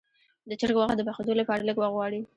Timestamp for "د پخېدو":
0.97-1.33